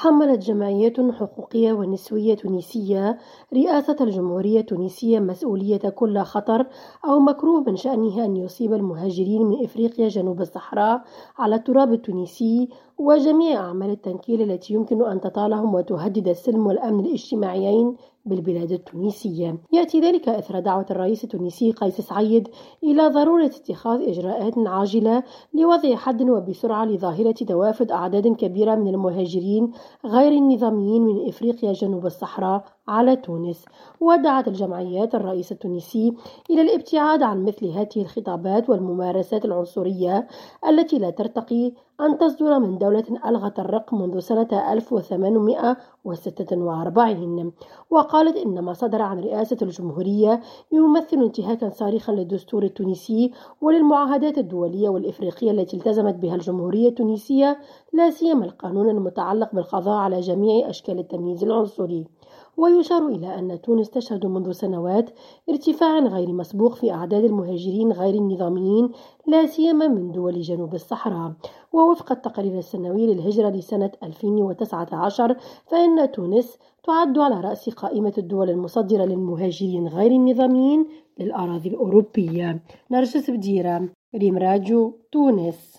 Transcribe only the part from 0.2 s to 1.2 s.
جمعيات